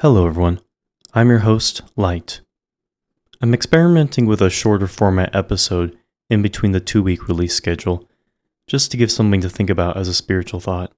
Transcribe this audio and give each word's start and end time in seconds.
Hello, 0.00 0.26
everyone. 0.26 0.62
I'm 1.12 1.28
your 1.28 1.40
host, 1.40 1.82
Light. 1.94 2.40
I'm 3.42 3.52
experimenting 3.52 4.24
with 4.24 4.40
a 4.40 4.48
shorter 4.48 4.86
format 4.86 5.36
episode 5.36 5.94
in 6.30 6.40
between 6.40 6.72
the 6.72 6.80
two 6.80 7.02
week 7.02 7.28
release 7.28 7.52
schedule, 7.52 8.08
just 8.66 8.90
to 8.90 8.96
give 8.96 9.12
something 9.12 9.42
to 9.42 9.50
think 9.50 9.68
about 9.68 9.98
as 9.98 10.08
a 10.08 10.14
spiritual 10.14 10.58
thought. 10.58 10.90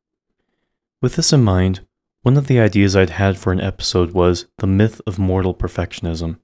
With 1.00 1.16
this 1.16 1.32
in 1.32 1.42
mind, 1.42 1.80
one 2.20 2.36
of 2.36 2.46
the 2.46 2.60
ideas 2.60 2.94
I'd 2.94 3.10
had 3.10 3.36
for 3.36 3.52
an 3.52 3.60
episode 3.60 4.12
was 4.12 4.46
the 4.58 4.68
myth 4.68 5.00
of 5.04 5.18
mortal 5.18 5.52
perfectionism. 5.52 6.38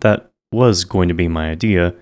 That 0.00 0.32
was 0.50 0.84
going 0.84 1.08
to 1.08 1.14
be 1.14 1.28
my 1.28 1.50
idea 1.50 1.94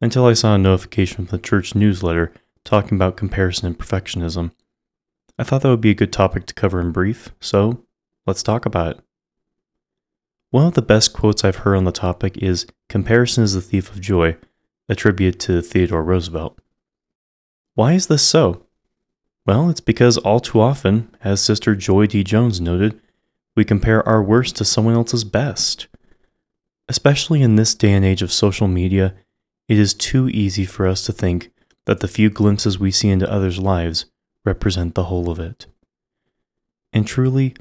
until 0.00 0.26
I 0.26 0.32
saw 0.32 0.56
a 0.56 0.58
notification 0.58 1.26
from 1.26 1.38
the 1.38 1.38
church 1.38 1.76
newsletter 1.76 2.32
talking 2.64 2.98
about 2.98 3.16
comparison 3.16 3.68
and 3.68 3.78
perfectionism. 3.78 4.50
I 5.38 5.44
thought 5.44 5.62
that 5.62 5.70
would 5.70 5.80
be 5.80 5.92
a 5.92 5.94
good 5.94 6.12
topic 6.12 6.44
to 6.46 6.54
cover 6.54 6.80
in 6.80 6.90
brief, 6.90 7.30
so 7.38 7.84
let's 8.26 8.42
talk 8.42 8.66
about 8.66 8.96
it. 8.96 9.04
One 10.52 10.66
of 10.66 10.74
the 10.74 10.82
best 10.82 11.14
quotes 11.14 11.44
I've 11.44 11.64
heard 11.64 11.76
on 11.76 11.84
the 11.84 11.92
topic 11.92 12.36
is 12.36 12.66
Comparison 12.90 13.42
is 13.42 13.54
the 13.54 13.62
thief 13.62 13.90
of 13.90 14.02
joy, 14.02 14.36
attributed 14.86 15.40
to 15.40 15.62
Theodore 15.62 16.04
Roosevelt. 16.04 16.58
Why 17.74 17.94
is 17.94 18.08
this 18.08 18.22
so? 18.22 18.66
Well, 19.46 19.70
it's 19.70 19.80
because 19.80 20.18
all 20.18 20.40
too 20.40 20.60
often, 20.60 21.08
as 21.24 21.40
Sister 21.40 21.74
Joy 21.74 22.04
D. 22.04 22.22
Jones 22.22 22.60
noted, 22.60 23.00
we 23.56 23.64
compare 23.64 24.06
our 24.06 24.22
worst 24.22 24.56
to 24.56 24.66
someone 24.66 24.92
else's 24.92 25.24
best. 25.24 25.86
Especially 26.86 27.40
in 27.40 27.56
this 27.56 27.74
day 27.74 27.94
and 27.94 28.04
age 28.04 28.20
of 28.20 28.30
social 28.30 28.68
media, 28.68 29.14
it 29.68 29.78
is 29.78 29.94
too 29.94 30.28
easy 30.28 30.66
for 30.66 30.86
us 30.86 31.06
to 31.06 31.12
think 31.12 31.50
that 31.86 32.00
the 32.00 32.08
few 32.08 32.28
glimpses 32.28 32.78
we 32.78 32.90
see 32.90 33.08
into 33.08 33.32
others' 33.32 33.58
lives 33.58 34.04
represent 34.44 34.94
the 34.94 35.04
whole 35.04 35.30
of 35.30 35.38
it. 35.38 35.64
And 36.92 37.06
truly, 37.06 37.54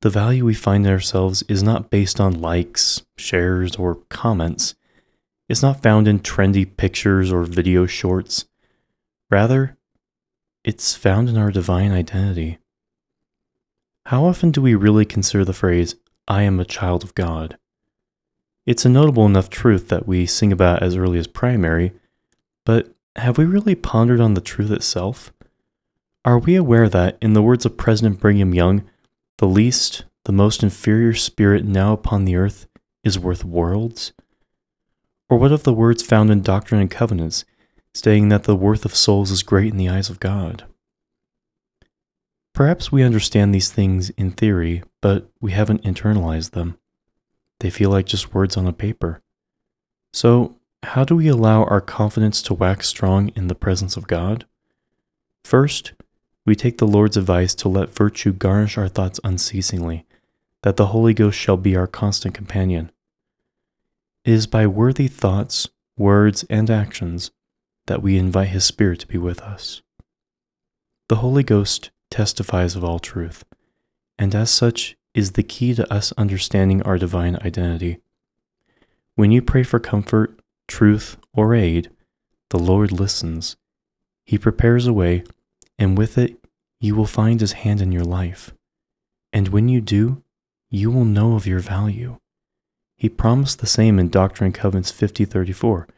the 0.00 0.10
value 0.10 0.44
we 0.44 0.54
find 0.54 0.86
in 0.86 0.92
ourselves 0.92 1.42
is 1.48 1.62
not 1.62 1.90
based 1.90 2.20
on 2.20 2.40
likes, 2.40 3.02
shares, 3.16 3.76
or 3.76 3.96
comments. 4.08 4.74
It's 5.48 5.62
not 5.62 5.82
found 5.82 6.06
in 6.06 6.20
trendy 6.20 6.64
pictures 6.76 7.32
or 7.32 7.42
video 7.42 7.86
shorts. 7.86 8.44
Rather, 9.30 9.76
it's 10.62 10.94
found 10.94 11.28
in 11.28 11.36
our 11.36 11.50
divine 11.50 11.90
identity. 11.90 12.58
How 14.06 14.24
often 14.24 14.50
do 14.50 14.62
we 14.62 14.74
really 14.74 15.04
consider 15.04 15.44
the 15.44 15.52
phrase, 15.52 15.96
I 16.26 16.42
am 16.42 16.60
a 16.60 16.64
child 16.64 17.02
of 17.02 17.14
God? 17.14 17.58
It's 18.66 18.84
a 18.84 18.90
notable 18.90 19.26
enough 19.26 19.50
truth 19.50 19.88
that 19.88 20.06
we 20.06 20.26
sing 20.26 20.52
about 20.52 20.82
as 20.82 20.94
early 20.94 21.18
as 21.18 21.26
primary, 21.26 21.92
but 22.64 22.94
have 23.16 23.38
we 23.38 23.46
really 23.46 23.74
pondered 23.74 24.20
on 24.20 24.34
the 24.34 24.40
truth 24.40 24.70
itself? 24.70 25.32
Are 26.24 26.38
we 26.38 26.54
aware 26.54 26.88
that, 26.88 27.16
in 27.20 27.32
the 27.32 27.42
words 27.42 27.64
of 27.64 27.76
President 27.76 28.20
Brigham 28.20 28.54
Young, 28.54 28.84
the 29.38 29.46
least, 29.46 30.04
the 30.24 30.32
most 30.32 30.62
inferior 30.62 31.14
spirit 31.14 31.64
now 31.64 31.92
upon 31.92 32.24
the 32.24 32.36
earth 32.36 32.66
is 33.02 33.18
worth 33.18 33.44
worlds? 33.44 34.12
Or 35.30 35.38
what 35.38 35.52
of 35.52 35.62
the 35.62 35.72
words 35.72 36.02
found 36.02 36.30
in 36.30 36.42
Doctrine 36.42 36.80
and 36.80 36.90
Covenants, 36.90 37.44
stating 37.94 38.28
that 38.28 38.44
the 38.44 38.56
worth 38.56 38.84
of 38.84 38.94
souls 38.94 39.30
is 39.30 39.42
great 39.42 39.72
in 39.72 39.78
the 39.78 39.88
eyes 39.88 40.10
of 40.10 40.20
God? 40.20 40.64
Perhaps 42.52 42.90
we 42.90 43.04
understand 43.04 43.54
these 43.54 43.70
things 43.70 44.10
in 44.10 44.32
theory, 44.32 44.82
but 45.00 45.30
we 45.40 45.52
haven't 45.52 45.84
internalized 45.84 46.50
them. 46.50 46.76
They 47.60 47.70
feel 47.70 47.90
like 47.90 48.06
just 48.06 48.34
words 48.34 48.56
on 48.56 48.66
a 48.66 48.72
paper. 48.72 49.22
So, 50.12 50.56
how 50.82 51.04
do 51.04 51.14
we 51.14 51.28
allow 51.28 51.64
our 51.64 51.80
confidence 51.80 52.42
to 52.42 52.54
wax 52.54 52.88
strong 52.88 53.28
in 53.36 53.48
the 53.48 53.54
presence 53.54 53.96
of 53.96 54.06
God? 54.06 54.46
First, 55.44 55.92
we 56.48 56.56
take 56.56 56.78
the 56.78 56.86
Lord's 56.86 57.18
advice 57.18 57.54
to 57.56 57.68
let 57.68 57.94
virtue 57.94 58.32
garnish 58.32 58.78
our 58.78 58.88
thoughts 58.88 59.20
unceasingly, 59.22 60.06
that 60.62 60.76
the 60.76 60.86
Holy 60.86 61.12
Ghost 61.12 61.38
shall 61.38 61.58
be 61.58 61.76
our 61.76 61.86
constant 61.86 62.34
companion. 62.34 62.90
It 64.24 64.32
is 64.32 64.46
by 64.46 64.66
worthy 64.66 65.08
thoughts, 65.08 65.68
words, 65.98 66.44
and 66.48 66.70
actions 66.70 67.30
that 67.86 68.02
we 68.02 68.16
invite 68.16 68.48
His 68.48 68.64
Spirit 68.64 69.00
to 69.00 69.06
be 69.06 69.18
with 69.18 69.42
us. 69.42 69.82
The 71.08 71.16
Holy 71.16 71.42
Ghost 71.42 71.90
testifies 72.10 72.74
of 72.74 72.82
all 72.82 72.98
truth, 72.98 73.44
and 74.18 74.34
as 74.34 74.50
such 74.50 74.96
is 75.12 75.32
the 75.32 75.42
key 75.42 75.74
to 75.74 75.92
us 75.92 76.12
understanding 76.16 76.80
our 76.82 76.96
divine 76.96 77.36
identity. 77.42 77.98
When 79.16 79.32
you 79.32 79.42
pray 79.42 79.64
for 79.64 79.78
comfort, 79.78 80.40
truth, 80.66 81.18
or 81.34 81.54
aid, 81.54 81.90
the 82.48 82.58
Lord 82.58 82.90
listens. 82.90 83.56
He 84.24 84.38
prepares 84.38 84.86
a 84.86 84.92
way 84.94 85.24
and 85.78 85.96
with 85.96 86.18
it 86.18 86.36
you 86.80 86.94
will 86.94 87.06
find 87.06 87.40
his 87.40 87.52
hand 87.52 87.80
in 87.80 87.92
your 87.92 88.04
life. 88.04 88.52
And 89.32 89.48
when 89.48 89.68
you 89.68 89.80
do, 89.80 90.22
you 90.70 90.90
will 90.90 91.04
know 91.04 91.34
of 91.34 91.46
your 91.46 91.60
value. 91.60 92.18
He 92.96 93.08
promised 93.08 93.60
the 93.60 93.66
same 93.66 93.98
in 93.98 94.08
Doctrine 94.08 94.46
and 94.46 94.54
Covenants 94.54 94.90
5034, 94.90 95.88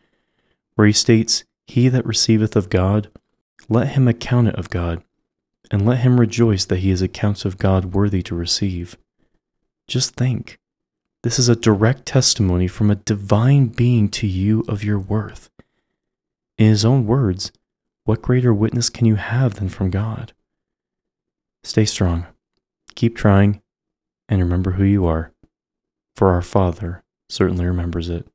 where 0.74 0.86
he 0.86 0.92
states, 0.92 1.44
He 1.66 1.88
that 1.88 2.06
receiveth 2.06 2.56
of 2.56 2.68
God, 2.68 3.10
let 3.68 3.88
him 3.88 4.08
account 4.08 4.48
it 4.48 4.56
of 4.56 4.70
God, 4.70 5.02
and 5.70 5.86
let 5.86 5.98
him 5.98 6.20
rejoice 6.20 6.64
that 6.66 6.80
he 6.80 6.90
is 6.90 7.02
accounted 7.02 7.46
of 7.46 7.58
God 7.58 7.94
worthy 7.94 8.22
to 8.24 8.34
receive. 8.34 8.96
Just 9.86 10.14
think, 10.14 10.58
this 11.22 11.38
is 11.38 11.48
a 11.48 11.56
direct 11.56 12.06
testimony 12.06 12.66
from 12.66 12.90
a 12.90 12.96
divine 12.96 13.66
being 13.66 14.08
to 14.10 14.26
you 14.26 14.64
of 14.68 14.84
your 14.84 14.98
worth. 14.98 15.50
In 16.58 16.66
his 16.66 16.84
own 16.84 17.06
words, 17.06 17.52
what 18.04 18.22
greater 18.22 18.52
witness 18.52 18.88
can 18.88 19.06
you 19.06 19.16
have 19.16 19.54
than 19.54 19.68
from 19.68 19.90
God? 19.90 20.32
Stay 21.62 21.84
strong, 21.84 22.26
keep 22.94 23.14
trying, 23.16 23.60
and 24.28 24.40
remember 24.40 24.72
who 24.72 24.84
you 24.84 25.06
are, 25.06 25.32
for 26.16 26.32
our 26.32 26.42
Father 26.42 27.04
certainly 27.28 27.66
remembers 27.66 28.08
it. 28.08 28.26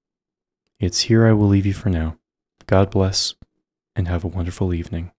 It's 0.79 1.01
here 1.01 1.25
I 1.25 1.33
will 1.33 1.47
leave 1.47 1.65
you 1.65 1.73
for 1.73 1.89
now. 1.89 2.17
God 2.67 2.91
bless, 2.91 3.35
and 3.95 4.07
have 4.07 4.23
a 4.23 4.27
wonderful 4.27 4.73
evening. 4.73 5.11